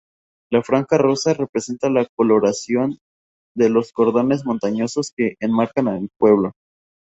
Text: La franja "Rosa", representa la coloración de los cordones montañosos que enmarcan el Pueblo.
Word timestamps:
La 0.51 0.63
franja 0.63 0.97
"Rosa", 0.97 1.35
representa 1.35 1.87
la 1.87 2.07
coloración 2.17 2.97
de 3.55 3.69
los 3.69 3.91
cordones 3.91 4.45
montañosos 4.47 5.13
que 5.15 5.35
enmarcan 5.39 5.89
el 5.89 6.09
Pueblo. 6.17 6.53